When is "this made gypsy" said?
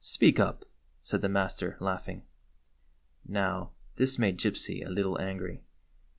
3.97-4.83